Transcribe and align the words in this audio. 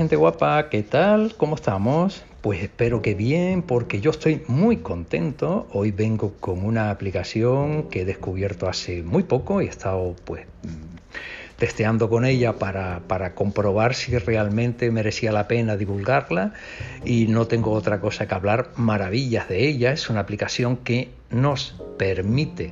gente 0.00 0.16
guapa, 0.16 0.70
¿qué 0.70 0.82
tal? 0.82 1.34
¿Cómo 1.36 1.56
estamos? 1.56 2.24
Pues 2.40 2.62
espero 2.62 3.02
que 3.02 3.14
bien, 3.14 3.60
porque 3.60 4.00
yo 4.00 4.12
estoy 4.12 4.42
muy 4.46 4.78
contento. 4.78 5.68
Hoy 5.74 5.90
vengo 5.90 6.32
con 6.40 6.64
una 6.64 6.90
aplicación 6.90 7.82
que 7.90 8.00
he 8.00 8.04
descubierto 8.06 8.66
hace 8.66 9.02
muy 9.02 9.24
poco 9.24 9.60
y 9.60 9.66
he 9.66 9.68
estado 9.68 10.16
pues 10.24 10.46
mm, 10.62 11.58
testeando 11.58 12.08
con 12.08 12.24
ella 12.24 12.54
para, 12.54 13.34
comprobar 13.34 13.94
si 13.94 14.16
realmente 14.16 14.90
merecía 14.90 15.32
la 15.32 15.46
pena 15.46 15.76
divulgarla 15.76 16.54
y 17.04 17.26
no 17.26 17.46
tengo 17.46 17.72
otra 17.72 18.00
cosa 18.00 18.26
que 18.26 18.34
hablar 18.34 18.70
maravillas 18.76 19.50
de 19.50 19.68
ella. 19.68 19.92
Es 19.92 20.08
una 20.08 20.20
aplicación 20.20 20.78
que 20.78 21.10
nos 21.28 21.74
permite 21.98 22.70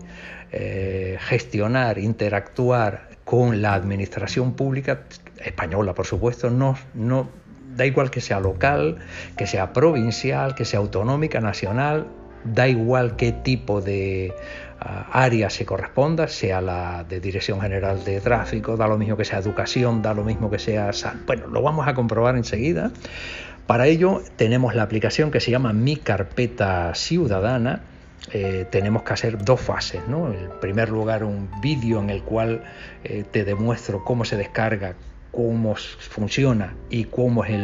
eh, 0.51 1.19
gestionar, 1.21 1.99
interactuar 1.99 3.11
con 3.27 3.61
la 3.61 3.75
administración 3.75 4.55
pública 4.55 5.01
española, 5.49 5.95
por 5.95 6.07
supuesto, 6.07 6.51
no, 6.51 6.77
no 6.95 7.29
da 7.77 7.87
igual 7.87 8.11
que 8.11 8.21
sea 8.21 8.41
local, 8.41 8.99
que 9.37 9.47
sea 9.47 9.73
provincial, 9.73 10.55
que 10.55 10.65
sea 10.65 10.81
autonómica, 10.81 11.41
nacional, 11.41 12.07
da 12.45 12.69
igual 12.69 13.17
qué 13.17 13.33
tipo 13.33 13.81
de 13.81 14.33
uh, 14.81 15.05
área 15.13 15.51
se 15.51 15.65
corresponda, 15.65 16.29
sea 16.29 16.61
la 16.61 17.05
de 17.05 17.21
Dirección 17.21 17.61
General 17.61 18.05
de 18.05 18.21
Tráfico, 18.21 18.77
da 18.77 18.87
lo 18.87 18.99
mismo 18.99 19.17
que 19.17 19.25
sea 19.25 19.39
educación, 19.39 20.03
da 20.03 20.15
lo 20.15 20.25
mismo 20.25 20.51
que 20.51 20.59
sea... 20.59 20.91
Bueno, 21.27 21.47
lo 21.47 21.63
vamos 21.63 21.87
a 21.89 21.95
comprobar 21.95 22.37
enseguida. 22.37 22.91
Para 23.67 23.87
ello 23.87 24.23
tenemos 24.37 24.75
la 24.75 24.83
aplicación 24.83 25.31
que 25.31 25.41
se 25.41 25.51
llama 25.51 25.73
Mi 25.73 25.97
Carpeta 25.97 26.95
Ciudadana, 26.95 27.83
eh, 28.33 28.67
tenemos 28.71 29.03
que 29.03 29.13
hacer 29.13 29.45
dos 29.45 29.61
fases. 29.61 30.01
¿no? 30.09 30.33
En 30.33 30.51
primer 30.61 30.89
lugar, 30.89 31.25
un 31.25 31.51
vídeo 31.61 32.01
en 32.01 32.11
el 32.11 32.23
cual 32.23 32.63
eh, 33.05 33.25
te 33.31 33.45
demuestro 33.45 34.05
cómo 34.05 34.25
se 34.25 34.37
descarga, 34.37 34.95
cómo 35.33 35.75
funciona 35.77 36.75
y 36.91 37.05
cómo 37.05 37.45
es 37.45 37.59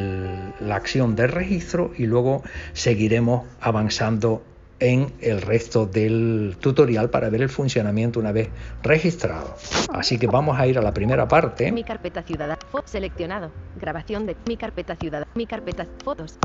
la 0.60 0.76
acción 0.76 1.16
del 1.16 1.30
registro 1.30 1.92
y 1.96 2.06
luego 2.06 2.42
seguiremos 2.72 3.46
avanzando 3.60 4.42
en 4.80 5.12
el 5.20 5.40
resto 5.40 5.86
del 5.86 6.56
tutorial 6.60 7.08
para 7.08 7.30
ver 7.30 7.42
el 7.42 7.48
funcionamiento 7.48 8.20
una 8.20 8.32
vez 8.32 8.48
registrado. 8.82 9.54
Así 9.92 10.18
que 10.18 10.26
vamos 10.26 10.58
a 10.58 10.66
ir 10.66 10.78
a 10.78 10.82
la 10.82 10.92
primera 10.92 11.26
parte. 11.28 11.70
Mi 11.72 11.84
carpeta 11.84 12.22
ciudadana. 12.22 12.58
Seleccionado. 12.84 13.50
Grabación 13.80 14.26
de 14.26 14.36
mi 14.46 14.56
carpeta 14.56 14.96
ciudadana. 14.96 15.30
Mi 15.34 15.46
carpeta. 15.46 15.86
Fotos. 16.04 16.38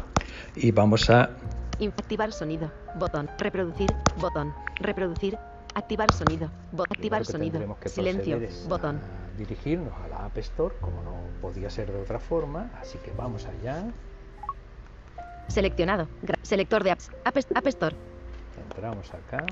Y 0.56 0.72
vamos 0.72 1.10
a 1.10 1.32
Activar 1.80 2.34
sonido. 2.34 2.72
Botón. 2.96 3.30
Reproducir. 3.38 3.90
Botón. 4.20 4.54
Reproducir. 4.82 5.38
Activar 5.76 6.12
sonido. 6.14 6.50
Botón. 6.72 6.88
Activar 6.92 7.26
sonido. 7.26 7.78
Silencio. 7.86 8.40
Botón. 8.68 9.00
Dirigirnos 9.40 9.94
a 10.04 10.10
la 10.10 10.26
App 10.26 10.38
Store, 10.40 10.76
como 10.82 11.02
no 11.02 11.14
podía 11.42 11.70
ser 11.70 11.90
de 11.94 12.02
otra 12.02 12.20
forma. 12.20 12.70
Así 12.78 12.98
que 12.98 13.12
vamos 13.12 13.46
allá. 13.46 13.86
Seleccionado. 15.48 16.10
Selector 16.42 16.84
de 16.84 16.92
apps. 16.92 17.10
App, 17.24 17.38
App 17.56 17.68
Store. 17.68 17.96
Entramos 18.62 19.14
acá. 19.14 19.46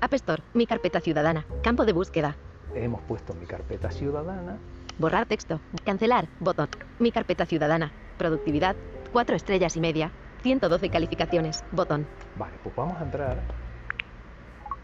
App 0.00 0.14
Store. 0.14 0.44
Mi 0.54 0.64
carpeta 0.68 1.00
ciudadana. 1.00 1.44
Campo 1.64 1.84
de 1.84 1.92
búsqueda. 1.92 2.36
Hemos 2.72 3.02
puesto 3.02 3.34
mi 3.34 3.46
carpeta 3.46 3.90
ciudadana. 3.90 4.58
Borrar 4.96 5.26
texto. 5.26 5.60
Cancelar. 5.84 6.28
Botón. 6.38 6.68
Mi 7.00 7.10
carpeta 7.10 7.46
ciudadana. 7.46 7.90
Productividad. 8.16 8.76
Cuatro 9.10 9.34
estrellas 9.34 9.76
y 9.76 9.80
media. 9.80 10.12
112 10.44 10.88
calificaciones. 10.88 11.64
Botón. 11.72 12.06
Vale, 12.36 12.54
pues 12.62 12.76
vamos 12.76 12.96
a 13.00 13.02
entrar. 13.02 13.40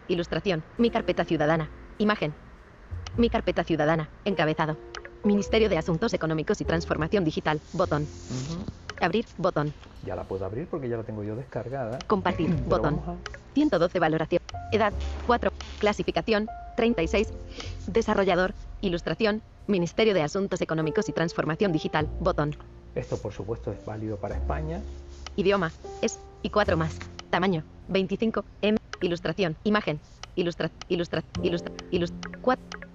Ilustración. 0.09 0.65
Mi 0.77 0.91
carpeta 0.91 1.23
ciudadana. 1.23 1.69
Imagen. 1.97 2.33
Mi 3.17 3.29
carpeta 3.31 3.63
ciudadana. 3.63 4.09
Encabezado. 4.25 4.77
Ministerio 5.23 5.69
de 5.69 5.77
Asuntos 5.77 6.13
Económicos 6.13 6.61
y 6.61 6.65
Transformación 6.65 7.23
Digital. 7.23 7.59
Botón. 7.73 8.07
Abrir. 9.01 9.25
Botón. 9.37 9.73
Ya 10.05 10.15
la 10.15 10.23
puedo 10.23 10.45
abrir 10.45 10.67
porque 10.67 10.87
ya 10.87 10.97
la 10.97 11.03
tengo 11.03 11.23
yo 11.23 11.35
descargada. 11.35 11.97
Compartir. 12.05 12.49
botón. 12.67 13.01
112 13.55 13.99
valoración. 13.99 14.41
Edad. 14.71 14.93
4. 15.25 15.51
Clasificación. 15.79 16.47
36. 16.75 17.33
Desarrollador. 17.87 18.53
Ilustración. 18.81 19.41
Ministerio 19.65 20.13
de 20.13 20.21
Asuntos 20.21 20.61
Económicos 20.61 21.09
y 21.09 21.11
Transformación 21.11 21.71
Digital. 21.71 22.07
Botón. 22.19 22.55
Esto 22.93 23.17
por 23.17 23.33
supuesto 23.33 23.71
es 23.71 23.83
válido 23.83 24.17
para 24.17 24.35
España. 24.35 24.79
Idioma. 25.35 25.71
Es. 26.03 26.19
Y 26.43 26.51
cuatro 26.51 26.77
más. 26.77 26.99
Tamaño. 27.31 27.63
25. 27.87 28.45
M. 28.61 28.77
Ilustración. 29.01 29.55
Imagen. 29.63 29.99
Ilustra. 30.35 30.69
Ilustra. 30.87 31.23
Ilustra. 31.41 31.73
Ilustra. 31.89 32.31
4. 32.41 32.86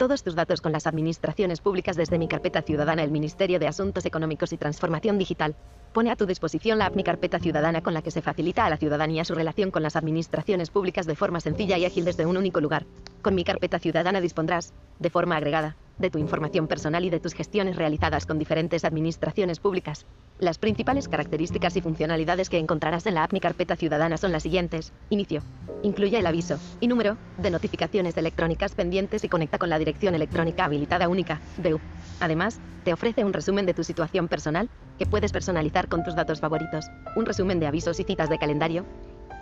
Todos 0.00 0.22
tus 0.22 0.34
datos 0.34 0.62
con 0.62 0.72
las 0.72 0.86
administraciones 0.86 1.60
públicas 1.60 1.94
desde 1.94 2.18
mi 2.18 2.26
carpeta 2.26 2.62
ciudadana 2.62 3.02
el 3.02 3.10
Ministerio 3.10 3.58
de 3.58 3.68
Asuntos 3.68 4.06
Económicos 4.06 4.50
y 4.54 4.56
Transformación 4.56 5.18
Digital. 5.18 5.54
Pone 5.92 6.10
a 6.10 6.16
tu 6.16 6.24
disposición 6.24 6.78
la 6.78 6.86
app 6.86 6.96
Mi 6.96 7.04
Carpeta 7.04 7.38
Ciudadana 7.38 7.82
con 7.82 7.92
la 7.92 8.00
que 8.00 8.10
se 8.10 8.22
facilita 8.22 8.64
a 8.64 8.70
la 8.70 8.78
ciudadanía 8.78 9.26
su 9.26 9.34
relación 9.34 9.70
con 9.70 9.82
las 9.82 9.96
administraciones 9.96 10.70
públicas 10.70 11.04
de 11.04 11.16
forma 11.16 11.40
sencilla 11.40 11.76
y 11.76 11.84
ágil 11.84 12.06
desde 12.06 12.24
un 12.24 12.38
único 12.38 12.62
lugar. 12.62 12.86
Con 13.20 13.34
Mi 13.34 13.44
Carpeta 13.44 13.78
Ciudadana 13.78 14.22
dispondrás, 14.22 14.72
de 14.98 15.10
forma 15.10 15.36
agregada, 15.36 15.76
de 16.00 16.10
tu 16.10 16.18
información 16.18 16.66
personal 16.66 17.04
y 17.04 17.10
de 17.10 17.20
tus 17.20 17.34
gestiones 17.34 17.76
realizadas 17.76 18.26
con 18.26 18.38
diferentes 18.38 18.84
administraciones 18.84 19.60
públicas. 19.60 20.06
Las 20.38 20.58
principales 20.58 21.08
características 21.08 21.76
y 21.76 21.82
funcionalidades 21.82 22.48
que 22.48 22.58
encontrarás 22.58 23.06
en 23.06 23.14
la 23.14 23.24
app 23.24 23.32
Mi 23.32 23.40
Carpeta 23.40 23.76
Ciudadana 23.76 24.16
son 24.16 24.32
las 24.32 24.42
siguientes. 24.42 24.92
Inicio. 25.10 25.42
Incluye 25.82 26.18
el 26.18 26.26
aviso 26.26 26.58
y 26.80 26.88
número 26.88 27.18
de 27.38 27.50
notificaciones 27.50 28.16
electrónicas 28.16 28.74
pendientes 28.74 29.22
y 29.24 29.28
conecta 29.28 29.58
con 29.58 29.68
la 29.68 29.78
dirección 29.78 30.14
electrónica 30.14 30.64
habilitada 30.64 31.08
única, 31.08 31.40
DEU. 31.58 31.78
Además, 32.20 32.58
te 32.84 32.92
ofrece 32.92 33.24
un 33.24 33.34
resumen 33.34 33.66
de 33.66 33.74
tu 33.74 33.84
situación 33.84 34.28
personal, 34.28 34.70
que 34.98 35.06
puedes 35.06 35.32
personalizar 35.32 35.88
con 35.88 36.02
tus 36.02 36.14
datos 36.14 36.40
favoritos, 36.40 36.86
un 37.16 37.26
resumen 37.26 37.60
de 37.60 37.66
avisos 37.66 38.00
y 38.00 38.04
citas 38.04 38.30
de 38.30 38.38
calendario. 38.38 38.86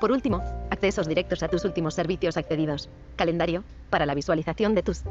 Por 0.00 0.12
último, 0.12 0.42
accesos 0.70 1.08
directos 1.08 1.42
a 1.42 1.48
tus 1.48 1.64
últimos 1.64 1.94
servicios 1.94 2.36
accedidos. 2.36 2.88
Calendario, 3.16 3.64
para 3.90 4.06
la 4.06 4.14
visualización 4.14 4.74
de 4.74 4.82
tus 4.82 5.02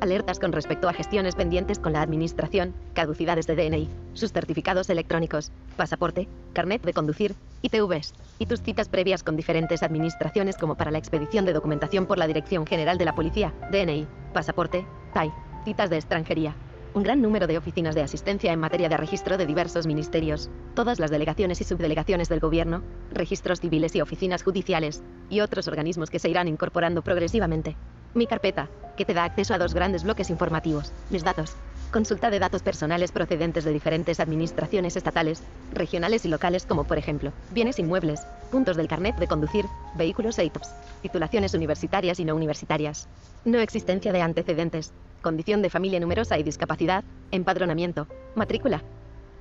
Alertas 0.00 0.38
con 0.38 0.52
respecto 0.52 0.88
a 0.88 0.92
gestiones 0.92 1.34
pendientes 1.34 1.80
con 1.80 1.92
la 1.92 2.02
Administración, 2.02 2.72
caducidades 2.94 3.48
de 3.48 3.56
DNI, 3.56 3.88
sus 4.14 4.32
certificados 4.32 4.90
electrónicos, 4.90 5.50
pasaporte, 5.76 6.28
carnet 6.52 6.82
de 6.82 6.92
conducir, 6.92 7.34
ITVs, 7.62 8.14
y 8.38 8.46
tus 8.46 8.62
citas 8.62 8.88
previas 8.88 9.24
con 9.24 9.34
diferentes 9.34 9.82
administraciones 9.82 10.56
como 10.56 10.76
para 10.76 10.92
la 10.92 10.98
expedición 10.98 11.46
de 11.46 11.52
documentación 11.52 12.06
por 12.06 12.16
la 12.16 12.28
Dirección 12.28 12.64
General 12.64 12.96
de 12.96 13.06
la 13.06 13.16
Policía, 13.16 13.52
DNI, 13.72 14.06
pasaporte, 14.32 14.86
TAI, 15.14 15.32
citas 15.64 15.90
de 15.90 15.96
extranjería. 15.96 16.54
Un 16.94 17.02
gran 17.02 17.20
número 17.20 17.48
de 17.48 17.58
oficinas 17.58 17.96
de 17.96 18.02
asistencia 18.02 18.52
en 18.52 18.60
materia 18.60 18.88
de 18.88 18.96
registro 18.96 19.36
de 19.36 19.46
diversos 19.46 19.88
ministerios, 19.88 20.48
todas 20.74 21.00
las 21.00 21.10
delegaciones 21.10 21.60
y 21.60 21.64
subdelegaciones 21.64 22.28
del 22.28 22.38
gobierno, 22.38 22.84
registros 23.12 23.60
civiles 23.60 23.96
y 23.96 24.00
oficinas 24.00 24.44
judiciales, 24.44 25.02
y 25.28 25.40
otros 25.40 25.66
organismos 25.66 26.08
que 26.08 26.20
se 26.20 26.30
irán 26.30 26.46
incorporando 26.46 27.02
progresivamente. 27.02 27.76
Mi 28.14 28.26
carpeta, 28.26 28.70
que 28.98 29.04
te 29.04 29.14
da 29.14 29.24
acceso 29.24 29.54
a 29.54 29.58
dos 29.58 29.72
grandes 29.72 30.02
bloques 30.02 30.28
informativos. 30.28 30.92
Mis 31.08 31.22
datos. 31.22 31.54
Consulta 31.92 32.28
de 32.30 32.40
datos 32.40 32.62
personales 32.62 33.12
procedentes 33.12 33.64
de 33.64 33.72
diferentes 33.72 34.20
administraciones 34.20 34.96
estatales, 34.96 35.42
regionales 35.72 36.26
y 36.26 36.28
locales 36.28 36.66
como 36.66 36.84
por 36.84 36.98
ejemplo, 36.98 37.32
bienes 37.52 37.78
inmuebles, 37.78 38.26
puntos 38.50 38.76
del 38.76 38.88
carnet 38.88 39.16
de 39.16 39.28
conducir, 39.28 39.64
vehículos 39.94 40.38
e 40.38 40.44
ITOPS, 40.46 40.74
titulaciones 41.00 41.54
universitarias 41.54 42.18
y 42.20 42.24
no 42.24 42.34
universitarias. 42.34 43.08
No 43.44 43.60
existencia 43.60 44.12
de 44.12 44.20
antecedentes, 44.20 44.92
condición 45.22 45.62
de 45.62 45.70
familia 45.70 46.00
numerosa 46.00 46.36
y 46.38 46.42
discapacidad, 46.42 47.04
empadronamiento, 47.30 48.08
matrícula 48.34 48.82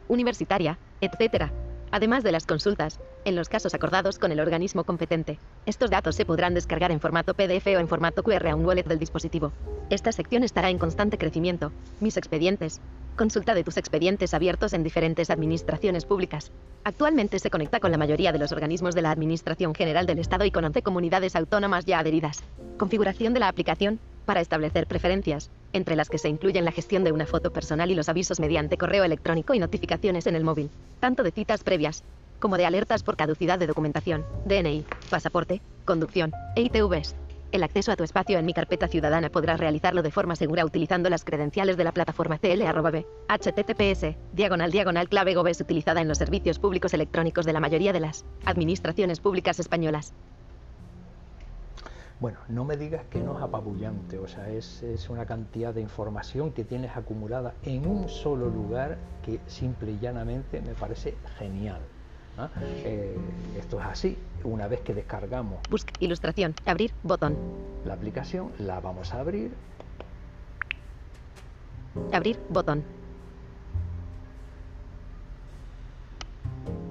universitaria, 0.08 0.80
etc 1.02 1.67
además 1.92 2.24
de 2.24 2.32
las 2.32 2.46
consultas, 2.46 3.00
en 3.26 3.36
los 3.36 3.50
casos 3.50 3.74
acordados 3.74 4.20
con 4.20 4.32
el 4.32 4.40
organismo 4.40 4.84
competente. 4.84 5.40
Estos 5.66 5.90
datos 5.90 6.16
se 6.16 6.26
podrán 6.26 6.54
descargar 6.54 6.92
en 6.92 7.00
formato 7.00 7.34
PDF 7.34 7.68
o 7.68 7.80
en 7.80 7.88
formato 7.88 8.24
QR 8.24 8.48
a 8.48 8.56
un 8.56 8.66
wallet 8.66 8.84
del 8.84 9.00
dispositivo. 9.00 9.52
Esta 9.90 10.12
sección 10.12 10.44
estará 10.44 10.70
en 10.70 10.78
constante 10.78 11.18
crecimiento. 11.18 11.72
Mis 12.00 12.18
expedientes. 12.18 12.82
Consulta 13.16 13.54
de 13.56 13.64
tus 13.64 13.78
expedientes 13.78 14.34
abiertos 14.34 14.74
en 14.74 14.84
diferentes 14.84 15.30
administraciones 15.30 16.06
públicas. 16.06 16.52
Actualmente 16.84 17.40
se 17.40 17.50
conecta 17.50 17.80
con 17.80 17.92
la 17.92 17.98
mayoría 17.98 18.32
de 18.32 18.40
los 18.40 18.52
organismos 18.52 18.94
de 18.96 19.02
la 19.02 19.12
Administración 19.12 19.74
General 19.74 20.06
del 20.06 20.20
Estado 20.20 20.46
y 20.46 20.52
con 20.52 20.66
11 20.66 20.84
comunidades 20.84 21.36
autónomas 21.36 21.86
ya 21.86 22.00
adheridas. 22.00 22.44
Configuración 22.78 23.34
de 23.34 23.40
la 23.40 23.48
aplicación 23.48 24.00
para 24.28 24.42
establecer 24.42 24.86
preferencias, 24.86 25.50
entre 25.74 25.96
las 25.96 26.10
que 26.10 26.20
se 26.20 26.28
incluyen 26.30 26.66
la 26.66 26.74
gestión 26.74 27.04
de 27.04 27.14
una 27.14 27.26
foto 27.26 27.52
personal 27.52 27.90
y 27.90 27.96
los 27.96 28.10
avisos 28.10 28.40
mediante 28.40 28.78
correo 28.78 29.06
electrónico 29.06 29.56
y 29.56 29.60
notificaciones 29.60 30.28
en 30.28 30.36
el 30.36 30.44
móvil, 30.44 30.70
tanto 31.00 31.24
de 31.24 31.32
citas 31.32 31.64
previas 31.64 32.04
como 32.40 32.58
de 32.58 32.66
alertas 32.66 33.02
por 33.02 33.16
caducidad 33.16 33.58
de 33.58 33.68
documentación, 33.68 34.26
DNI, 34.46 34.86
pasaporte, 35.10 35.62
conducción 35.86 36.32
e 36.56 36.62
ITVs. 36.64 37.16
El 37.54 37.64
acceso 37.64 37.94
a 37.94 37.96
tu 37.96 38.04
espacio 38.04 38.38
en 38.38 38.46
mi 38.46 38.54
carpeta 38.54 38.90
ciudadana 38.90 39.30
podrás 39.30 39.62
realizarlo 39.62 40.04
de 40.04 40.12
forma 40.12 40.36
segura 40.36 40.66
utilizando 40.66 41.10
las 41.10 41.24
credenciales 41.24 41.78
de 41.78 41.86
la 41.86 41.94
plataforma 41.94 42.38
CL 42.38 42.62
HTTPS, 43.30 44.18
diagonal 44.34 44.72
diagonal 44.72 45.08
clave 45.08 45.34
GOVES 45.34 45.62
utilizada 45.62 46.02
en 46.02 46.10
los 46.10 46.18
servicios 46.18 46.60
públicos 46.60 46.94
electrónicos 46.94 47.46
de 47.46 47.54
la 47.54 47.62
mayoría 47.62 47.94
de 47.94 48.02
las 48.02 48.26
administraciones 48.44 49.22
públicas 49.22 49.62
españolas. 49.62 50.14
Bueno, 52.20 52.40
no 52.50 52.66
me 52.66 52.78
digas 52.78 53.06
que 53.12 53.20
no 53.20 53.38
es 53.38 53.44
apabullante, 53.44 54.18
o 54.18 54.28
sea, 54.28 54.50
es, 54.50 54.82
es, 54.82 55.08
una 55.10 55.28
cantidad 55.28 55.72
de 55.72 55.82
información 55.82 56.52
que 56.52 56.64
tienes 56.64 56.98
acumulada 56.98 57.54
en 57.64 57.86
un 57.86 58.10
solo 58.10 58.50
lugar 58.50 58.98
que 59.24 59.40
simple 59.46 59.92
y 59.92 60.00
llanamente 60.00 60.60
me 60.62 60.74
parece 60.74 61.16
genial. 61.38 61.80
Eh, 62.84 63.16
esto 63.58 63.80
es 63.80 63.86
así, 63.86 64.18
una 64.44 64.68
vez 64.68 64.82
que 64.82 64.94
descargamos. 64.94 65.60
Busca 65.70 65.94
ilustración, 66.00 66.54
abrir, 66.66 66.92
botón. 67.04 67.36
La 67.86 67.94
aplicación 67.94 68.52
la 68.60 68.80
vamos 68.80 69.14
a 69.14 69.20
abrir. 69.20 69.52
Abrir, 72.12 72.40
botón. 72.50 72.84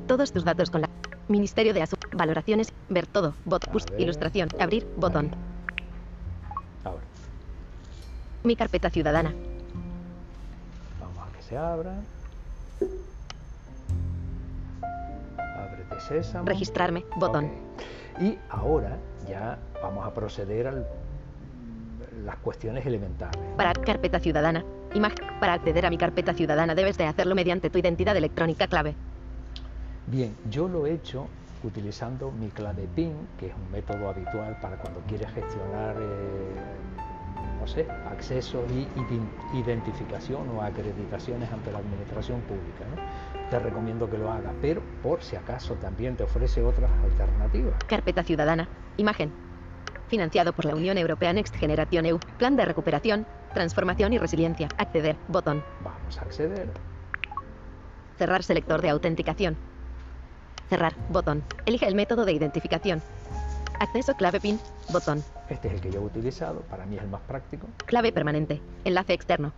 Todos 0.07 0.33
tus 0.33 0.45
datos 0.45 0.71
con 0.71 0.83
la 0.83 0.89
Ministerio 1.29 1.75
de 1.75 1.83
Asuntos, 1.83 2.11
Valoraciones, 2.13 2.73
ver 2.89 3.07
todo, 3.07 3.35
bot, 3.45 3.65
ilustración, 3.99 4.49
abrir, 4.61 4.87
botón. 4.97 5.31
Ahora. 6.85 7.03
Mi 8.45 8.55
carpeta 8.55 8.91
ciudadana. 8.91 9.35
Vamos 11.01 11.19
a 11.19 11.37
que 11.37 11.43
se 11.43 11.57
abra. 11.57 11.95
Ábrete 15.39 16.01
sésamo. 16.01 16.47
Registrarme, 16.47 17.05
botón. 17.17 17.51
Y 18.21 18.39
ahora 18.49 18.97
ya 19.29 19.59
vamos 19.83 20.07
a 20.07 20.15
proceder 20.15 20.69
a 20.69 20.75
las 22.25 22.37
cuestiones 22.37 22.87
elementales. 22.87 23.37
Para 23.57 23.73
carpeta 23.73 24.21
ciudadana. 24.21 24.65
Imagen. 24.95 25.27
Para 25.41 25.55
acceder 25.55 25.85
a 25.85 25.91
mi 25.91 25.99
carpeta 25.99 26.33
ciudadana 26.33 26.75
debes 26.75 26.97
de 26.97 27.07
hacerlo 27.07 27.35
mediante 27.35 27.69
tu 27.69 27.79
identidad 27.79 28.17
electrónica 28.17 28.69
clave. 28.69 28.95
Bien, 30.09 30.37
yo 30.51 30.69
lo 30.69 30.87
he 30.87 30.93
hecho 30.93 31.27
utilizando 31.65 32.31
mi 32.31 32.49
clave 32.49 32.87
PIN, 32.95 33.27
que 33.37 33.49
es 33.49 33.55
un 33.55 33.71
método 33.73 34.09
habitual 34.09 34.57
para 34.61 34.77
cuando 34.77 35.01
quieres 35.01 35.29
gestionar, 35.33 35.97
eh, 35.99 36.55
no 37.61 37.67
sé, 37.67 37.89
acceso 38.09 38.65
y 38.71 38.87
identificación 39.59 40.49
o 40.51 40.63
acreditaciones 40.63 41.51
ante 41.51 41.73
la 41.73 41.79
administración 41.79 42.41
pública. 42.43 42.87
Te 43.51 43.59
recomiendo 43.59 44.09
que 44.09 44.17
lo 44.17 44.31
hagas, 44.31 44.53
pero 44.63 44.81
por 45.03 45.23
si 45.25 45.35
acaso 45.35 45.75
también 45.75 46.17
te 46.17 46.23
ofrece 46.23 46.63
otras 46.63 46.91
alternativas. 47.03 47.75
Carpeta 47.89 48.23
ciudadana. 48.23 48.69
Imagen. 48.97 49.33
Financiado 50.07 50.53
por 50.53 50.67
la 50.67 50.77
Unión 50.77 50.99
Europea 50.99 51.33
Next 51.33 51.57
Generation 51.57 52.07
EU. 52.07 52.21
Plan 52.39 52.55
de 52.55 52.65
recuperación, 52.65 53.27
transformación 53.53 54.13
y 54.13 54.19
resiliencia. 54.19 54.69
Acceder. 54.79 55.17
Botón. 55.27 55.65
Vamos 55.83 56.17
a 56.19 56.23
acceder. 56.23 56.71
Cerrar 58.17 58.45
selector 58.45 58.81
de 58.81 58.91
autenticación. 58.91 59.59
Cerrar, 60.69 60.95
botón. 61.11 61.43
Elige 61.65 61.87
el 61.87 61.95
método 61.95 62.25
de 62.25 62.33
identificación. 62.33 63.01
Acceso 63.79 64.15
clave 64.15 64.41
PIN, 64.41 64.59
botón. 64.91 65.23
Este 65.49 65.69
es 65.69 65.75
el 65.75 65.81
que 65.81 65.93
yo 65.93 66.01
he 66.01 66.05
utilizado, 66.05 66.61
para 66.63 66.87
mí 66.87 66.97
es 66.97 67.03
el 67.03 67.09
más 67.09 67.21
práctico. 67.23 67.67
Clave 67.85 68.11
permanente, 68.13 68.61
enlace 68.85 69.13
externo. 69.13 69.53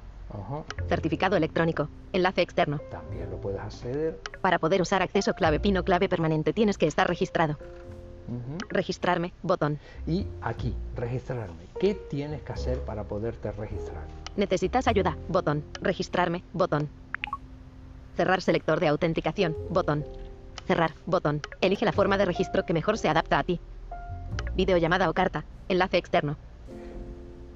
Certificado 0.89 1.37
electrónico, 1.37 1.89
enlace 2.13 2.43
externo. 2.43 2.79
También 2.91 3.31
lo 3.31 3.41
puedes 3.41 3.61
acceder. 3.61 4.21
Para 4.43 4.59
poder 4.59 4.83
usar 4.83 5.01
acceso 5.03 5.33
clave 5.33 5.61
PIN 5.61 5.79
o 5.79 5.85
clave 5.85 6.09
permanente 6.09 6.53
tienes 6.53 6.77
que 6.77 6.87
estar 6.87 7.09
registrado. 7.09 7.57
Registrarme, 8.69 9.33
botón. 9.43 9.79
Y 10.07 10.27
aquí, 10.43 10.77
registrarme. 10.95 11.65
¿Qué 11.81 11.95
tienes 11.95 12.43
que 12.43 12.53
hacer 12.53 12.81
para 12.81 13.05
poderte 13.05 13.51
registrar? 13.53 14.05
Necesitas 14.37 14.87
ayuda, 14.87 15.17
botón. 15.29 15.65
Registrarme, 15.81 16.45
botón. 16.53 16.91
Cerrar 18.17 18.43
selector 18.43 18.81
de 18.81 18.89
autenticación, 18.89 19.57
botón. 19.71 20.05
Cerrar, 20.69 20.93
botón. 21.07 21.41
Elige 21.63 21.87
la 21.87 21.93
forma 21.93 22.19
de 22.19 22.27
registro 22.27 22.67
que 22.67 22.75
mejor 22.75 22.99
se 22.99 23.09
adapta 23.09 23.39
a 23.39 23.43
ti. 23.43 23.59
Videollamada 24.55 25.09
o 25.09 25.15
carta. 25.15 25.47
Enlace 25.67 25.97
externo. 25.97 26.37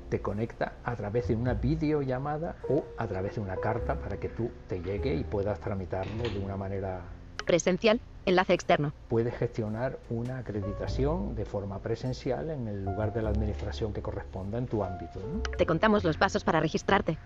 Te 0.08 0.22
conecta 0.22 0.72
a 0.82 0.96
través 0.96 1.28
de 1.28 1.36
una 1.36 1.52
videollamada 1.52 2.56
o 2.70 2.86
a 2.96 3.06
través 3.06 3.34
de 3.34 3.42
una 3.42 3.56
carta 3.56 3.96
para 3.96 4.16
que 4.16 4.30
tú 4.30 4.50
te 4.66 4.80
llegue 4.80 5.14
y 5.14 5.24
puedas 5.24 5.60
tramitarlo 5.60 6.22
de 6.22 6.38
una 6.38 6.56
manera 6.56 7.02
presencial. 7.44 8.00
Enlace 8.24 8.54
externo. 8.54 8.94
Puedes 9.10 9.36
gestionar 9.36 9.98
una 10.08 10.38
acreditación 10.38 11.34
de 11.34 11.44
forma 11.44 11.80
presencial 11.80 12.48
en 12.48 12.66
el 12.66 12.82
lugar 12.82 13.12
de 13.12 13.20
la 13.20 13.28
administración 13.28 13.92
que 13.92 14.00
corresponda 14.00 14.56
en 14.56 14.68
tu 14.68 14.82
ámbito. 14.82 15.20
Te 15.58 15.66
contamos 15.66 16.02
los 16.02 16.16
pasos 16.16 16.44
para 16.44 16.60
registrarte. 16.60 17.18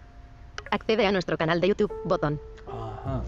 Accede 0.69 1.07
a 1.07 1.13
nuestro 1.13 1.39
canal 1.39 1.61
de 1.61 1.69
YouTube, 1.69 1.93
botón. 2.05 2.41
Ajá. 2.67 3.23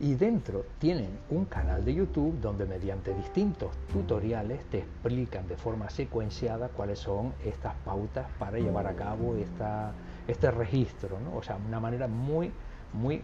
Y 0.00 0.14
dentro 0.14 0.64
tienen 0.78 1.18
un 1.30 1.44
canal 1.44 1.84
de 1.84 1.94
YouTube 1.94 2.40
donde 2.40 2.66
mediante 2.66 3.14
distintos 3.14 3.70
tutoriales 3.92 4.64
te 4.70 4.78
explican 4.78 5.46
de 5.46 5.56
forma 5.56 5.88
secuenciada 5.88 6.68
cuáles 6.68 6.98
son 6.98 7.32
estas 7.44 7.74
pautas 7.84 8.26
para 8.38 8.58
llevar 8.58 8.86
a 8.86 8.94
cabo 8.94 9.36
esta, 9.36 9.92
este 10.26 10.50
registro. 10.50 11.18
¿no? 11.20 11.36
O 11.36 11.42
sea, 11.42 11.56
una 11.56 11.78
manera 11.78 12.08
muy, 12.08 12.50
muy, 12.92 13.22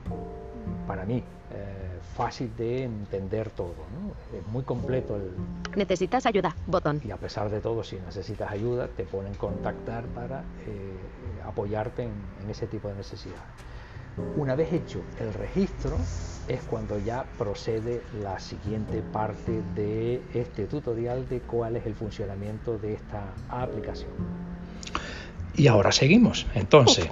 para 0.87 1.05
mí, 1.05 1.25
eh, 1.53 1.99
fácil 2.15 2.55
de 2.57 2.85
entender 2.85 3.51
todo. 3.51 3.75
¿no? 3.93 4.39
Es 4.39 4.47
muy 4.47 4.63
completo 4.63 5.17
el... 5.17 5.33
¿Necesitas 5.77 6.25
ayuda? 6.27 6.55
Botón. 6.67 7.01
Y 7.05 7.11
a 7.11 7.17
pesar 7.17 7.51
de 7.51 7.61
todo, 7.61 7.83
si 7.83 7.97
necesitas 7.97 8.51
ayuda, 8.51 8.89
te 8.89 9.05
ponen 9.05 9.35
contactar 9.35 10.05
para 10.07 10.41
eh, 10.67 10.95
apoyarte 11.45 12.05
en, 12.05 12.13
en 12.45 12.51
ese 12.51 12.67
tipo 12.69 12.89
de 12.89 12.95
necesidades. 12.95 13.70
Una 14.37 14.55
vez 14.55 14.73
hecho 14.73 15.03
el 15.19 15.33
registro, 15.35 15.97
es 16.49 16.63
cuando 16.63 16.99
ya 16.99 17.25
procede 17.39 18.03
la 18.23 18.39
siguiente 18.41 19.03
parte 19.03 19.63
de 19.75 20.23
este 20.35 20.67
tutorial 20.67 21.29
de 21.29 21.41
cuál 21.41 21.77
es 21.77 21.87
el 21.87 21.95
funcionamiento 21.95 22.79
de 22.79 22.95
esta 22.95 23.23
aplicación. 23.49 24.11
Y 25.55 25.69
ahora 25.69 25.93
seguimos. 25.93 26.47
Entonces, 26.55 27.09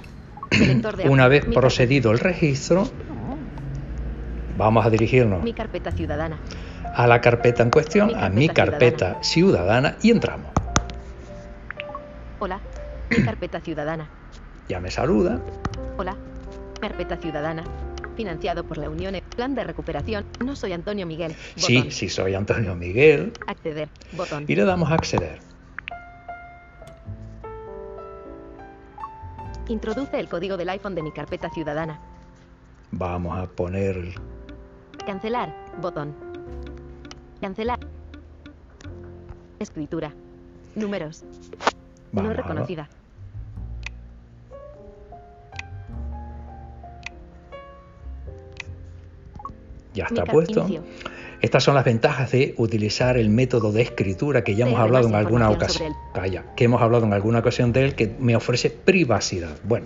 una 1.09 1.27
vez 1.27 1.45
procedido 1.45 2.11
el 2.11 2.19
registro, 2.19 2.87
vamos 4.57 4.85
a 4.85 4.89
dirigirnos 4.89 5.41
mi 5.43 5.53
carpeta 5.53 5.91
ciudadana. 5.91 6.37
a 6.93 7.07
la 7.07 7.21
carpeta 7.21 7.63
en 7.63 7.69
cuestión, 7.69 8.13
a 8.15 8.29
mi 8.29 8.49
carpeta 8.49 9.19
ciudadana. 9.21 9.97
y 10.01 10.11
entramos. 10.11 10.51
Hola, 12.39 12.59
mi 13.09 13.23
carpeta 13.23 13.61
ciudadana. 13.61 14.09
Ya 14.67 14.79
me 14.79 14.91
saluda. 14.91 15.39
Hola, 15.97 16.15
carpeta 16.79 17.17
ciudadana 17.17 17.63
financiado 18.15 18.65
por 18.65 18.77
la 18.77 18.89
Unión 18.89 19.15
Plan 19.35 19.55
de 19.55 19.63
Recuperación. 19.63 20.25
No 20.43 20.53
soy 20.55 20.73
Antonio 20.73 21.05
Miguel. 21.05 21.33
Sí, 21.55 21.89
sí, 21.89 22.09
soy 22.09 22.35
Antonio 22.35 22.75
Miguel. 22.75 23.31
Acceder. 23.47 23.87
Botón. 24.11 24.43
Y 24.45 24.55
le 24.55 24.65
damos 24.65 24.91
a 24.91 24.95
acceder. 24.95 25.39
Introduce 29.69 30.19
el 30.19 30.27
código 30.27 30.57
del 30.57 30.67
iPhone 30.67 30.95
de 30.95 31.03
mi 31.03 31.13
carpeta 31.13 31.49
ciudadana. 31.49 32.01
Vamos 32.91 33.37
a 33.37 33.45
poner... 33.47 34.15
Cancelar. 35.05 35.55
Botón. 35.81 36.13
Cancelar. 37.39 37.79
Escritura. 39.59 40.11
Números. 40.75 41.23
no 42.11 42.33
reconocida. 42.33 42.89
Ya 49.99 50.05
está 50.05 50.25
puesto. 50.25 50.67
Estas 51.41 51.63
son 51.63 51.75
las 51.75 51.85
ventajas 51.85 52.31
de 52.31 52.53
utilizar 52.57 53.17
el 53.17 53.29
método 53.29 53.71
de 53.71 53.81
escritura 53.81 54.43
que 54.43 54.55
ya 54.55 54.65
hemos 54.65 54.79
hablado 54.79 55.07
en 55.07 55.15
alguna 55.15 55.49
ocasión. 55.49 55.93
Calla, 56.13 56.53
que 56.55 56.65
hemos 56.65 56.81
hablado 56.81 57.05
en 57.05 57.13
alguna 57.13 57.39
ocasión 57.39 57.71
de 57.71 57.85
él 57.85 57.95
que 57.95 58.13
me 58.19 58.35
ofrece 58.35 58.69
privacidad. 58.69 59.57
Bueno. 59.63 59.85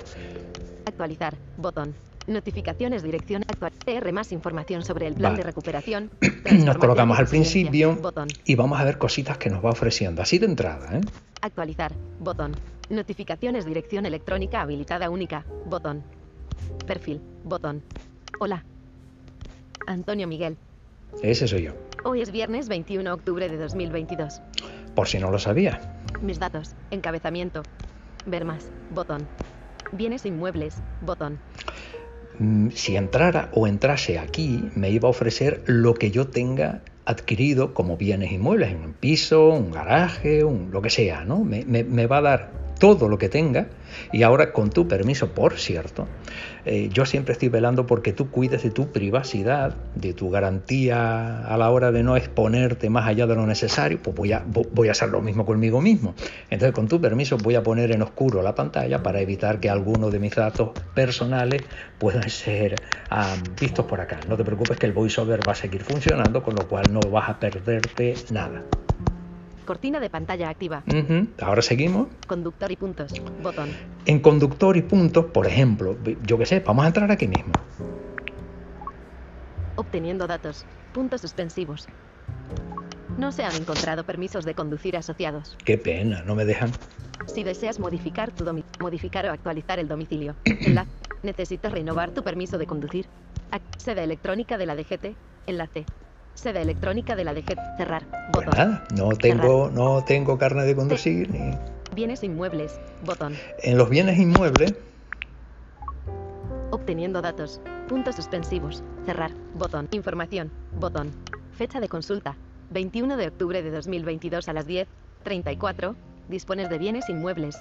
Actualizar, 0.85 1.35
botón. 1.57 1.93
Notificaciones, 2.25 3.03
dirección, 3.03 3.43
actual. 3.43 3.73
TR 3.73 4.11
más 4.13 4.31
información 4.31 4.83
sobre 4.83 5.07
el 5.07 5.15
plan 5.15 5.35
de 5.35 5.43
recuperación. 5.43 6.09
Nos 6.65 6.77
colocamos 6.77 7.19
al 7.19 7.27
principio 7.27 7.99
y 8.45 8.55
vamos 8.55 8.79
a 8.79 8.83
ver 8.85 8.97
cositas 8.97 9.37
que 9.37 9.49
nos 9.49 9.63
va 9.63 9.71
ofreciendo, 9.71 10.21
así 10.21 10.39
de 10.39 10.45
entrada. 10.45 10.97
¿eh? 10.97 11.01
Actualizar, 11.41 11.91
botón. 12.19 12.53
Notificaciones, 12.89 13.65
dirección 13.65 14.05
electrónica 14.05 14.61
habilitada 14.61 15.09
única, 15.09 15.45
botón. 15.65 16.03
Perfil, 16.87 17.21
botón. 17.43 17.83
Hola, 18.39 18.63
Antonio 19.87 20.27
Miguel. 20.27 20.57
Ese 21.21 21.47
soy 21.47 21.63
yo. 21.63 21.73
Hoy 22.03 22.21
es 22.21 22.31
viernes 22.31 22.67
21 22.67 23.03
de 23.03 23.13
octubre 23.13 23.49
de 23.49 23.57
2022. 23.57 24.41
Por 24.95 25.07
si 25.07 25.19
no 25.19 25.31
lo 25.31 25.39
sabía. 25.39 25.79
Mis 26.21 26.39
datos. 26.39 26.75
Encabezamiento. 26.91 27.63
Ver 28.25 28.45
más. 28.45 28.69
Botón. 28.91 29.27
Bienes 29.91 30.25
inmuebles. 30.25 30.75
Botón. 31.01 31.39
Mm, 32.39 32.69
si 32.69 32.95
entrara 32.95 33.49
o 33.53 33.67
entrase 33.67 34.19
aquí, 34.19 34.69
me 34.75 34.89
iba 34.89 35.07
a 35.07 35.11
ofrecer 35.11 35.63
lo 35.67 35.93
que 35.93 36.11
yo 36.11 36.27
tenga 36.27 36.81
adquirido 37.05 37.73
como 37.73 37.97
bienes 37.97 38.31
inmuebles, 38.31 38.73
un 38.73 38.93
piso, 38.93 39.49
un 39.49 39.71
garaje, 39.71 40.43
un, 40.43 40.71
lo 40.71 40.81
que 40.81 40.89
sea, 40.89 41.25
¿no? 41.25 41.43
Me, 41.43 41.63
me 41.65 42.07
va 42.07 42.17
a 42.17 42.21
dar 42.21 42.62
todo 42.79 43.07
lo 43.09 43.17
que 43.17 43.29
tenga. 43.29 43.67
Y 44.11 44.23
ahora, 44.23 44.51
con 44.51 44.69
tu 44.69 44.87
permiso, 44.87 45.33
por 45.33 45.57
cierto, 45.57 46.07
eh, 46.65 46.89
yo 46.91 47.05
siempre 47.05 47.33
estoy 47.33 47.49
velando 47.49 47.85
porque 47.85 48.13
tú 48.13 48.29
cuides 48.29 48.63
de 48.63 48.71
tu 48.71 48.91
privacidad, 48.91 49.75
de 49.95 50.13
tu 50.13 50.29
garantía 50.29 51.45
a 51.45 51.57
la 51.57 51.69
hora 51.69 51.91
de 51.91 52.03
no 52.03 52.15
exponerte 52.15 52.89
más 52.89 53.07
allá 53.07 53.27
de 53.27 53.35
lo 53.35 53.45
necesario, 53.45 53.99
pues 54.01 54.15
voy 54.15 54.31
a, 54.31 54.91
hacer 54.91 55.09
lo 55.09 55.21
mismo 55.21 55.45
conmigo 55.45 55.81
mismo. 55.81 56.15
Entonces, 56.49 56.73
con 56.73 56.87
tu 56.87 56.99
permiso, 56.99 57.37
voy 57.37 57.55
a 57.55 57.63
poner 57.63 57.91
en 57.91 58.01
oscuro 58.01 58.41
la 58.41 58.55
pantalla 58.55 59.03
para 59.03 59.21
evitar 59.21 59.59
que 59.59 59.69
alguno 59.69 60.09
de 60.09 60.19
mis 60.19 60.35
datos 60.35 60.71
personales 60.93 61.63
puedan 61.99 62.29
ser 62.29 62.75
vistos 63.59 63.85
por 63.85 64.01
acá. 64.01 64.19
No 64.27 64.37
te 64.37 64.43
preocupes 64.43 64.77
que 64.77 64.85
el 64.85 64.93
voiceover 64.93 65.39
va 65.47 65.53
a 65.53 65.55
seguir 65.55 65.83
funcionando, 65.83 66.41
con 66.41 66.55
lo 66.55 66.67
cual 66.67 66.85
no 66.91 66.99
vas 67.11 67.29
a 67.29 67.39
perderte 67.39 68.15
nada. 68.31 68.63
Cortina 69.63 69.99
de 69.99 70.09
pantalla 70.09 70.49
activa. 70.49 70.83
Ahora 71.41 71.61
seguimos. 71.61 72.07
Conductor 72.27 72.71
y 72.71 72.75
puntos. 72.75 73.13
Botón. 73.41 73.69
En 74.05 74.19
conductor 74.19 74.77
y 74.77 74.81
puntos, 74.81 75.25
por 75.25 75.47
ejemplo, 75.47 75.97
yo 76.23 76.37
qué 76.37 76.45
sé, 76.45 76.59
vamos 76.59 76.85
a 76.85 76.87
entrar 76.87 77.11
aquí 77.11 77.27
mismo. 77.27 77.53
Obteniendo 79.75 80.27
datos. 80.27 80.65
Puntos 80.91 81.21
suspensivos. 81.21 81.87
No 83.17 83.31
se 83.31 83.43
han 83.43 83.55
encontrado 83.55 84.03
permisos 84.03 84.45
de 84.45 84.53
conducir 84.53 84.97
asociados. 84.97 85.57
Qué 85.63 85.77
pena, 85.77 86.23
no 86.23 86.35
me 86.35 86.45
dejan. 86.45 86.71
Si 87.27 87.43
deseas 87.43 87.79
modificar 87.79 88.31
tu 88.31 88.45
modificar 88.79 89.25
o 89.27 89.31
actualizar 89.31 89.79
el 89.79 89.87
domicilio, 89.87 90.35
necesitas 91.23 91.71
renovar 91.71 92.11
tu 92.11 92.23
permiso 92.23 92.57
de 92.57 92.65
conducir. 92.65 93.07
Sede 93.77 94.03
electrónica 94.03 94.57
de 94.57 94.65
la 94.65 94.75
DGT. 94.75 95.15
Enlace. 95.45 95.85
Sede 96.35 96.61
electrónica 96.61 97.15
de 97.15 97.23
la 97.23 97.33
DG. 97.33 97.55
Cerrar. 97.77 98.03
Pues 98.31 98.45
botón. 98.45 98.81
no 98.95 99.09
tengo, 99.09 99.69
no 99.69 100.03
tengo 100.03 100.37
carne 100.37 100.63
de 100.63 100.75
conducir. 100.75 101.29
Ni... 101.29 101.57
Bienes 101.95 102.23
inmuebles. 102.23 102.79
Botón. 103.05 103.35
En 103.61 103.77
los 103.77 103.89
bienes 103.89 104.17
inmuebles. 104.17 104.73
Obteniendo 106.71 107.21
datos. 107.21 107.61
Puntos 107.87 108.15
suspensivos. 108.15 108.83
Cerrar. 109.05 109.31
Botón. 109.53 109.87
Información. 109.91 110.51
Botón. 110.79 111.11
Fecha 111.51 111.79
de 111.79 111.87
consulta. 111.87 112.35
21 112.71 113.15
de 113.15 113.27
octubre 113.27 113.61
de 113.61 113.69
2022 113.69 114.49
a 114.49 114.53
las 114.53 114.65
10. 114.65 114.87
34. 115.23 115.95
Dispones 116.29 116.69
de 116.69 116.77
bienes 116.79 117.07
inmuebles. 117.09 117.57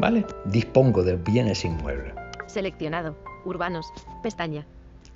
Vale. 0.00 0.26
Dispongo 0.46 1.04
de 1.04 1.16
bienes 1.16 1.64
inmuebles. 1.64 2.12
Seleccionado. 2.48 3.16
Urbanos. 3.44 3.86
Pestaña. 4.22 4.66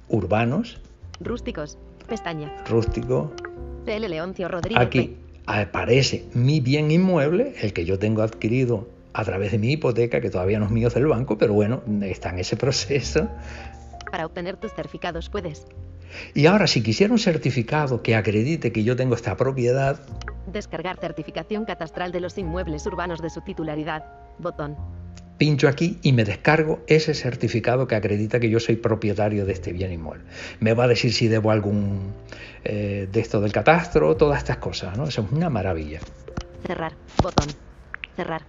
Urbanos. 0.09 0.81
Rústicos 1.21 1.77
pestaña. 2.11 2.53
Rústico. 2.69 3.33
CL 3.87 4.07
Leoncio 4.09 4.49
Rodríguez. 4.49 4.83
Aquí 4.87 5.17
aparece 5.47 6.27
mi 6.35 6.61
bien 6.61 6.91
inmueble, 6.91 7.55
el 7.63 7.73
que 7.73 7.87
yo 7.87 7.99
tengo 7.99 8.21
adquirido 8.21 8.89
a 9.15 9.25
través 9.25 9.53
de 9.53 9.59
mi 9.59 9.73
hipoteca, 9.73 10.21
que 10.21 10.29
todavía 10.29 10.59
no 10.59 10.67
es 10.67 10.71
mío 10.71 10.91
del 10.91 11.07
banco, 11.07 11.39
pero 11.39 11.55
bueno, 11.55 11.83
está 12.03 12.29
en 12.29 12.41
ese 12.41 12.57
proceso. 12.65 13.29
Para 14.11 14.27
obtener 14.27 14.59
tus 14.59 14.73
certificados 14.75 15.31
puedes. 15.31 15.67
Y 16.35 16.47
ahora, 16.47 16.67
si 16.67 16.83
quisiera 16.83 17.13
un 17.13 17.21
certificado 17.21 18.03
que 18.03 18.17
acredite 18.17 18.73
que 18.73 18.83
yo 18.83 18.97
tengo 18.97 19.15
esta 19.15 19.37
propiedad... 19.37 20.01
Descargar 20.47 20.99
certificación 20.99 21.65
catastral 21.65 22.11
de 22.11 22.21
los 22.21 22.37
inmuebles 22.37 22.85
urbanos 22.87 23.23
de 23.23 23.31
su 23.31 23.41
titularidad. 23.43 24.05
Botón 24.39 24.77
pincho 25.41 25.69
aquí 25.69 25.99
y 26.03 26.13
me 26.13 26.27
descargo 26.27 26.81
ese 26.87 27.15
certificado 27.15 27.89
que 27.89 27.95
acredita 27.95 28.39
que 28.41 28.51
yo 28.51 28.61
soy 28.61 28.77
propietario 28.77 29.47
de 29.47 29.55
este 29.55 29.73
bien 29.73 29.91
inmueble. 29.91 30.23
Me 30.61 30.75
va 30.75 30.85
a 30.85 30.87
decir 30.87 31.15
si 31.15 31.29
debo 31.29 31.51
algún 31.51 32.13
eh, 32.63 33.09
de 33.11 33.21
esto 33.21 33.41
del 33.41 33.51
catastro, 33.51 34.19
todas 34.19 34.41
estas 34.41 34.59
cosas, 34.59 34.99
¿no? 34.99 35.05
Eso 35.05 35.23
es 35.23 35.33
una 35.33 35.49
maravilla. 35.49 36.01
Cerrar, 36.67 36.93
botón. 37.23 37.49
Cerrar. 38.17 38.43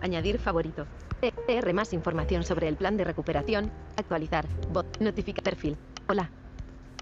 Añadir 0.00 0.38
favorito. 0.38 0.86
PR 1.20 1.74
más 1.74 1.92
información 1.92 2.44
sobre 2.44 2.66
el 2.66 2.76
plan 2.76 2.96
de 2.96 3.04
recuperación. 3.04 3.70
Actualizar. 3.98 4.46
Bot. 4.72 4.86
Notifica 5.02 5.42
perfil. 5.42 5.76
Hola. 6.08 6.30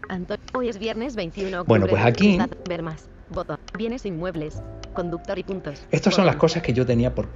Antonio. 0.08 0.44
Hoy 0.54 0.70
es 0.70 0.78
viernes 0.80 1.14
21. 1.14 1.66
Bueno, 1.66 1.86
pues 1.86 2.04
aquí. 2.04 2.36
Ver 2.68 2.82
más. 2.82 3.08
Botón. 3.30 3.58
Bienes 3.78 4.04
inmuebles. 4.06 4.60
Conductor 4.92 5.38
y 5.38 5.44
puntos. 5.44 5.86
Estas 5.90 6.14
son 6.14 6.26
las 6.26 6.36
cosas 6.36 6.62
que 6.62 6.72
yo 6.72 6.84
tenía 6.84 7.14
por, 7.14 7.28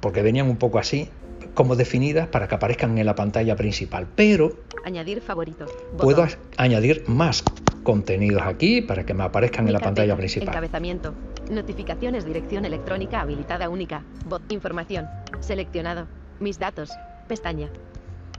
porque 0.00 0.22
venían 0.22 0.48
un 0.48 0.56
poco 0.56 0.78
así, 0.78 1.08
como 1.54 1.76
definidas 1.76 2.28
para 2.28 2.46
que 2.46 2.54
aparezcan 2.54 2.98
en 2.98 3.06
la 3.06 3.14
pantalla 3.14 3.56
principal. 3.56 4.06
Pero. 4.14 4.52
Añadir 4.84 5.22
favorito. 5.22 5.66
Puedo 5.96 6.26
añadir 6.58 7.04
más 7.06 7.42
contenidos 7.82 8.42
aquí 8.42 8.82
para 8.82 9.06
que 9.06 9.14
me 9.14 9.24
aparezcan 9.24 9.66
en 9.66 9.72
la 9.72 9.80
pantalla 9.80 10.16
principal. 10.16 10.48
Encabezamiento. 10.48 11.14
Notificaciones, 11.50 12.24
dirección 12.26 12.64
electrónica 12.64 13.20
habilitada 13.20 13.68
única. 13.70 14.02
Bot. 14.26 14.52
Información. 14.52 15.06
Seleccionado. 15.40 16.06
Mis 16.38 16.58
datos. 16.58 16.90
Pestaña. 17.28 17.70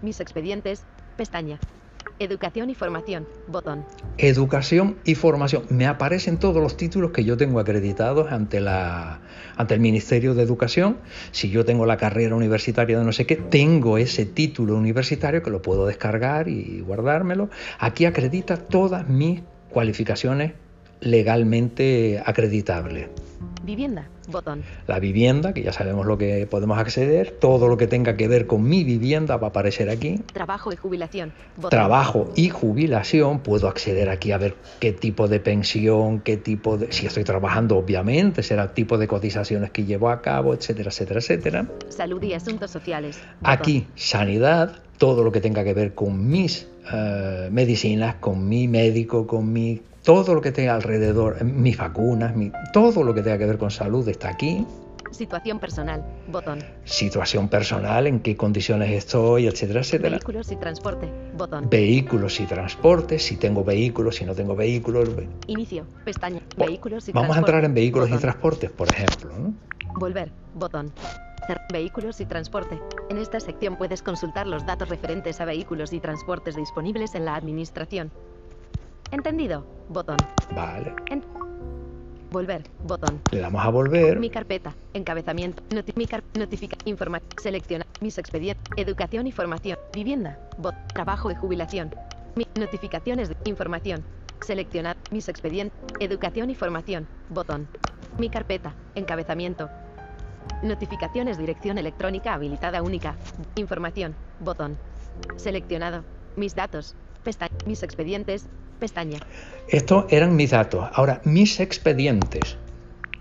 Mis 0.04 0.20
expedientes. 0.20 0.86
Pestaña. 1.18 1.60
Educación 2.18 2.70
y 2.70 2.76
formación, 2.76 3.28
botón. 3.48 3.86
Educación 4.18 4.96
y 5.04 5.16
formación. 5.16 5.64
Me 5.70 5.86
aparecen 5.86 6.40
todos 6.40 6.64
los 6.64 6.78
títulos 6.78 7.12
que 7.12 7.26
yo 7.26 7.36
tengo 7.36 7.60
acreditados 7.60 8.32
ante, 8.32 8.62
la, 8.62 9.20
ante 9.58 9.74
el 9.74 9.82
Ministerio 9.82 10.34
de 10.34 10.42
Educación. 10.42 10.98
Si 11.32 11.50
yo 11.50 11.66
tengo 11.66 11.86
la 11.86 11.98
carrera 11.98 12.34
universitaria 12.36 12.98
de 12.98 13.04
no 13.04 13.12
sé 13.12 13.26
qué, 13.26 13.36
tengo 13.36 13.98
ese 13.98 14.26
título 14.26 14.78
universitario 14.78 15.44
que 15.44 15.50
lo 15.50 15.62
puedo 15.62 15.86
descargar 15.86 16.48
y 16.48 16.80
guardármelo. 16.80 17.50
Aquí 17.80 18.06
acredita 18.06 18.56
todas 18.56 19.10
mis 19.10 19.42
cualificaciones 19.70 20.54
legalmente 21.02 22.22
acreditables. 22.26 23.08
Vivienda, 23.64 24.08
botón. 24.28 24.64
La 24.86 25.00
vivienda, 25.00 25.52
que 25.52 25.64
ya 25.64 25.74
sabemos 25.74 26.06
lo 26.06 26.20
que 26.20 26.46
podemos 26.46 26.78
acceder, 26.78 27.32
todo 27.32 27.68
lo 27.68 27.78
que 27.78 27.88
tenga 27.88 28.16
que 28.16 28.28
ver 28.28 28.46
con 28.46 28.64
mi 28.64 28.84
vivienda 28.84 29.38
va 29.38 29.48
a 29.48 29.50
aparecer 29.50 29.90
aquí. 29.90 30.22
Trabajo 30.34 30.72
y 30.72 30.76
jubilación. 30.76 31.34
Botón. 31.56 31.72
Trabajo 31.72 32.32
y 32.36 32.50
jubilación, 32.50 33.40
puedo 33.40 33.68
acceder 33.68 34.10
aquí 34.10 34.32
a 34.32 34.38
ver 34.38 34.56
qué 34.80 34.92
tipo 34.92 35.28
de 35.28 35.40
pensión, 35.40 36.20
qué 36.20 36.38
tipo 36.38 36.78
de... 36.78 36.92
Si 36.92 37.08
estoy 37.08 37.24
trabajando, 37.24 37.78
obviamente, 37.78 38.44
será 38.44 38.64
el 38.64 38.70
tipo 38.74 39.00
de 39.00 39.08
cotizaciones 39.08 39.72
que 39.72 39.84
llevo 39.84 40.12
a 40.12 40.22
cabo, 40.22 40.54
etcétera, 40.54 40.90
etcétera, 40.90 41.20
etcétera. 41.20 41.66
Salud 41.90 42.22
y 42.22 42.34
asuntos 42.34 42.70
sociales. 42.70 43.20
Aquí, 43.42 43.88
sanidad, 43.96 44.76
todo 45.00 45.24
lo 45.24 45.32
que 45.32 45.42
tenga 45.42 45.64
que 45.64 45.74
ver 45.74 45.96
con 45.96 46.30
mis 46.30 46.68
eh, 46.94 47.50
medicinas, 47.52 48.16
con 48.16 48.48
mi 48.48 48.68
médico, 48.68 49.26
con 49.26 49.52
mi 49.52 49.82
todo 50.06 50.36
lo 50.36 50.42
que 50.42 50.52
tenga 50.52 50.76
alrededor, 50.76 51.44
mis 51.44 51.78
vacunas, 51.78 52.34
todo 52.72 53.04
lo 53.04 53.14
que 53.14 53.24
tenga 53.24 53.40
que 53.40 53.46
ver 53.48 53.58
con 53.58 53.72
salud 53.72 54.08
está 54.08 54.30
aquí. 54.30 54.66
Situación 55.12 55.60
personal, 55.60 56.04
botón. 56.28 56.60
Situación 56.84 57.50
personal, 57.50 58.06
en 58.06 58.20
qué 58.20 58.36
condiciones 58.38 58.92
estoy, 58.92 59.48
etcétera, 59.48 59.80
etcétera. 59.80 60.10
Vehículos 60.18 60.52
y 60.52 60.56
transporte, 60.58 61.10
botón. 61.36 61.70
Vehículos 61.70 62.40
y 62.40 62.46
transporte, 62.46 63.18
si 63.18 63.38
tengo 63.38 63.64
vehículos, 63.64 64.18
si 64.18 64.26
no 64.26 64.36
tengo 64.36 64.56
vehículos. 64.56 65.10
Inicio, 65.48 65.86
pestaña, 66.04 66.42
vehículos 66.56 67.10
y 67.10 67.12
Vamos 67.12 67.36
a 67.36 67.40
entrar 67.40 67.64
en 67.66 67.74
vehículos 67.74 68.10
y 68.12 68.18
transportes, 68.18 68.70
por 68.72 68.88
ejemplo. 68.90 69.32
Volver, 69.96 70.32
botón. 70.54 70.92
Vehículos 71.72 72.20
y 72.22 72.26
transporte. 72.26 72.80
En 73.10 73.18
esta 73.18 73.40
sección 73.40 73.78
puedes 73.78 74.02
consultar 74.02 74.46
los 74.48 74.66
datos 74.66 74.90
referentes 74.90 75.40
a 75.42 75.46
vehículos 75.46 75.94
y 75.94 76.00
transportes 76.00 76.56
disponibles 76.56 77.16
en 77.16 77.26
la 77.26 77.36
administración. 77.36 78.12
Entendido. 79.12 79.66
Botón. 79.90 80.18
Vale. 80.54 80.94
volver. 82.32 82.64
Botón. 82.84 83.22
Le 83.32 83.40
damos 83.40 83.64
a 83.64 83.70
volver. 83.70 84.20
Mi 84.20 84.30
carpeta. 84.30 84.76
Encabezamiento. 84.94 85.64
notificar 85.74 86.24
notifica. 86.38 86.78
Informa. 86.86 87.22
Selecciona. 87.42 87.86
Mis 88.02 88.18
expedientes. 88.18 88.66
Educación 88.78 89.28
y 89.28 89.32
formación. 89.32 89.78
Vivienda. 89.94 90.40
Bot. 90.58 90.76
Trabajo 90.94 91.32
y 91.32 91.36
jubilación. 91.36 91.94
Mi, 92.36 92.48
notificaciones 92.60 93.30
de 93.30 93.38
información. 93.46 94.04
Seleccionar. 94.42 94.98
Mis 95.12 95.30
expedientes. 95.30 95.80
Educación 96.00 96.50
y 96.50 96.56
formación. 96.56 97.08
Botón. 97.30 97.68
Mi 98.18 98.30
carpeta. 98.30 98.74
Encabezamiento. 98.96 99.70
Notificaciones. 100.64 101.38
Dirección 101.38 101.78
electrónica 101.78 102.34
habilitada 102.34 102.82
única. 102.82 103.16
Información. 103.56 104.16
Botón. 104.40 104.78
Seleccionado. 105.38 106.04
Mis 106.36 106.56
datos. 106.56 106.96
Pestaña. 107.24 107.56
Mis 107.66 107.84
expedientes. 107.84 108.50
Pestaña. 108.80 109.20
Estos 109.68 110.06
eran 110.10 110.36
mis 110.36 110.52
datos. 110.52 110.88
Ahora, 110.94 111.22
mis 111.24 111.60
expedientes. 111.60 112.58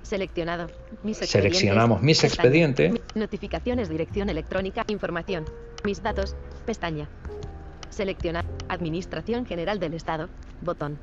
Seleccionado. 0.02 0.66
Mis 1.02 1.22
expedientes. 1.22 1.30
Seleccionamos 1.30 2.02
mis 2.02 2.22
expedientes. 2.24 2.92
Notificaciones, 3.14 3.88
dirección 3.88 4.28
electrónica, 4.28 4.84
información. 4.88 5.44
Mis 5.84 6.02
datos. 6.02 6.36
Pestaña. 6.66 7.08
Seleccionar. 7.88 8.44
Administración 8.68 9.46
General 9.46 9.78
del 9.78 9.94
Estado. 9.94 10.28
Botón. 10.60 10.98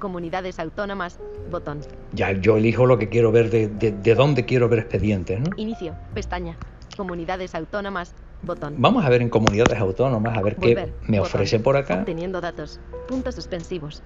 Comunidades 0.00 0.58
autónomas. 0.58 1.18
Botón. 1.50 1.80
Ya 2.12 2.32
yo 2.32 2.56
elijo 2.56 2.86
lo 2.86 2.98
que 2.98 3.08
quiero 3.08 3.32
ver, 3.32 3.50
de, 3.50 3.68
de, 3.68 4.14
dónde 4.14 4.44
quiero 4.44 4.68
ver 4.68 4.80
expedientes. 4.80 5.40
¿no? 5.40 5.50
Inicio. 5.56 5.94
Pestaña. 6.14 6.56
Comunidades 6.96 7.54
autónomas. 7.54 8.14
Botón. 8.42 8.74
Vamos 8.78 9.04
a 9.04 9.08
ver 9.08 9.22
en 9.22 9.28
comunidades 9.28 9.78
autónomas, 9.78 10.36
a 10.36 10.42
ver 10.42 10.56
qué 10.56 10.92
me 11.08 11.20
ofrece 11.20 11.60
por 11.60 11.76
acá. 11.76 12.00
Obteniendo 12.00 12.40
datos. 12.40 12.80
Puntos 13.08 13.34
suspensivos. 13.36 14.02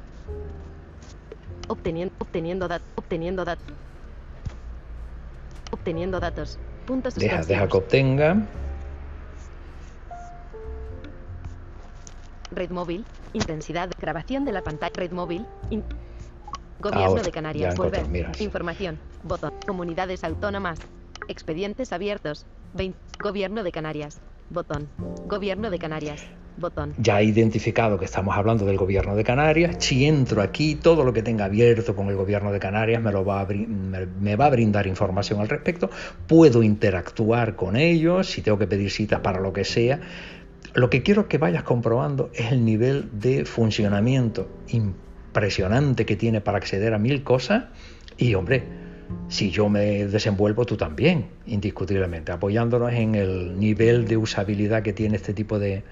Obteniendo, 1.69 2.15
obteniendo, 2.19 2.69
datos 2.69 2.87
obteniendo 2.97 3.45
datos. 3.45 3.65
Obteniendo 5.71 6.21
datos. 6.21 6.59
Puntos 6.87 7.15
Deja, 7.15 7.39
suspensivos. 7.39 7.49
deja 7.49 7.69
que 7.69 7.77
obtenga. 7.79 8.37
Red 12.51 12.71
móvil. 12.71 13.05
Intensidad. 13.33 13.91
Grabación 14.01 14.45
de 14.45 14.53
la 14.53 14.63
pantalla. 14.63 14.93
Red 14.97 15.13
móvil. 15.13 15.47
in- 15.71 15.85
Gobierno 16.79 17.07
Ahora, 17.07 17.23
de 17.23 17.31
Canarias. 17.33 17.75
Volver. 17.75 18.05
Información. 18.41 18.99
Botón. 19.23 19.51
Comunidades 19.67 20.25
autónomas. 20.25 20.79
Expedientes 21.29 21.93
abiertos. 21.93 22.47
20. 22.75 22.99
Gobierno 23.23 23.63
de 23.63 23.73
Canarias. 23.73 24.21
Botón. 24.51 24.89
Gobierno 25.27 25.71
de 25.71 25.79
Canarias. 25.79 26.23
Botón. 26.59 26.95
Ya 26.99 27.21
he 27.21 27.25
identificado 27.25 27.99
que 27.99 28.07
estamos 28.07 28.37
hablando 28.37 28.65
del 28.65 28.79
gobierno 28.79 29.15
de 29.15 29.25
Canarias. 29.25 29.77
Si 29.81 30.07
entro 30.07 30.41
aquí, 30.41 30.75
todo 30.75 31.05
lo 31.05 31.13
que 31.13 31.23
tenga 31.23 31.47
abierto 31.47 31.95
con 31.95 32.09
el 32.09 32.17
gobierno 32.17 32.53
de 32.53 32.59
Canarias 32.59 33.03
me, 33.03 33.13
lo 33.13 33.25
va 33.25 33.43
a, 33.43 33.47
me 33.47 34.37
va 34.37 34.47
a 34.47 34.51
brindar 34.51 34.87
información 34.87 35.41
al 35.41 35.49
respecto. 35.49 35.91
Puedo 36.27 36.63
interactuar 36.63 37.57
con 37.57 37.77
ellos, 37.77 38.29
si 38.29 38.43
tengo 38.43 38.59
que 38.59 38.67
pedir 38.67 38.91
citas 38.91 39.21
para 39.21 39.41
lo 39.41 39.53
que 39.53 39.65
sea. 39.65 40.01
Lo 40.75 40.89
que 40.89 41.03
quiero 41.03 41.29
que 41.29 41.39
vayas 41.39 41.63
comprobando 41.63 42.31
es 42.35 42.53
el 42.53 42.65
nivel 42.65 43.09
de 43.13 43.45
funcionamiento 43.45 44.49
impresionante 44.69 46.07
que 46.07 46.17
tiene 46.17 46.41
para 46.41 46.59
acceder 46.59 46.95
a 46.95 46.99
mil 46.99 47.23
cosas. 47.23 47.65
Y 48.17 48.35
hombre, 48.35 48.86
si 49.29 49.51
yo 49.51 49.69
me 49.69 50.07
desenvuelvo, 50.07 50.65
tú 50.65 50.77
también, 50.77 51.27
indiscutiblemente, 51.47 52.33
apoyándonos 52.33 52.93
en 52.93 53.15
el 53.15 53.59
nivel 53.59 54.07
de 54.07 54.17
usabilidad 54.17 54.83
que 54.83 54.93
tiene 54.93 55.17
este 55.17 55.35
tipo 55.35 55.59
de, 55.59 55.83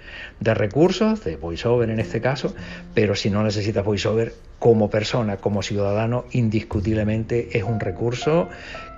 de 0.41 0.55
recursos, 0.55 1.25
de 1.25 1.37
VoiceOver 1.37 1.91
en 1.91 2.01
este 2.01 2.21
caso, 2.21 2.55
pero 2.95 3.15
si 3.15 3.31
no 3.31 3.43
necesitas 3.43 3.85
VoiceOver 3.85 4.35
como 4.59 4.91
persona, 4.91 5.37
como 5.37 5.63
ciudadano, 5.63 6.25
indiscutiblemente 6.33 7.57
es 7.59 7.65
un 7.65 7.81
recurso 7.81 8.49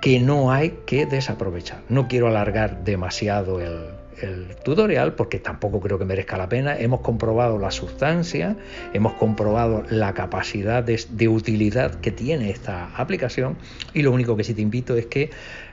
que 0.01 0.19
no 0.19 0.51
hay 0.51 0.79
que 0.85 1.05
desaprovechar. 1.05 1.81
No 1.89 2.07
quiero 2.07 2.27
alargar 2.27 2.83
demasiado 2.83 3.59
el, 3.59 3.87
el 4.21 4.55
tutorial 4.63 5.13
porque 5.13 5.39
tampoco 5.39 5.79
creo 5.79 5.99
que 5.99 6.05
merezca 6.05 6.37
la 6.37 6.49
pena. 6.49 6.77
Hemos 6.77 7.01
comprobado 7.01 7.57
la 7.59 7.71
sustancia, 7.71 8.55
hemos 8.93 9.13
comprobado 9.13 9.83
la 9.89 10.13
capacidad 10.13 10.83
de, 10.83 11.27
utilidad 11.27 11.95
que 11.99 12.11
tiene 12.11 12.49
esta 12.49 12.95
aplicación 12.95 13.57
y 13.93 14.01
lo 14.01 14.11
único 14.11 14.37
que 14.37 14.43
sí 14.43 14.53
te 14.53 14.61
invito 14.61 14.95
es 14.95 15.07
que 15.07 15.29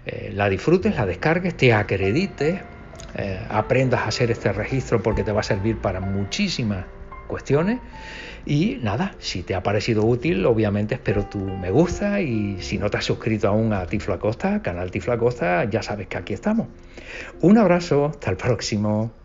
eh, 0.07 0.33
la 0.35 0.49
disfrutes, 0.49 0.97
la 0.97 1.07
descargues, 1.07 1.57
te 1.57 1.73
acredites, 1.73 2.61
eh, 3.17 3.41
aprendas 3.49 4.01
a 4.01 4.09
hacer 4.09 4.31
este 4.31 4.53
registro 4.53 5.03
porque 5.03 5.23
te 5.23 5.33
va 5.33 5.41
a 5.41 5.45
servir 5.45 5.79
para 5.79 6.01
muchísimas 6.01 6.87
cuestiones 7.25 7.81
y 8.47 8.79
nada, 8.83 9.15
si 9.19 9.43
te 9.43 9.55
ha 9.55 9.63
parecido 9.63 10.05
útil, 10.05 10.45
obviamente 10.45 10.95
espero 10.95 11.27
tu 11.27 11.39
me 11.39 11.71
gusta 11.71 12.21
y 12.21 12.61
si 12.61 12.79
no 12.79 12.91
te 12.91 12.99
has 12.99 13.05
suscrito 13.05 13.49
aún 13.49 13.73
a 13.73 13.87
Tiflo 13.87 14.15
Acosta, 14.15 14.61
canal 14.61 14.91
Tiflo 14.91 15.15
Acosta, 15.15 15.65
ya 15.65 15.83
sabes 15.83 16.09
que 16.09 16.19
aquí 16.19 16.35
estamos. 16.35 16.69
Un 17.41 17.57
abrazo, 17.57 18.07
hasta 18.07 18.31
el 18.31 18.37
próximo. 18.37 19.24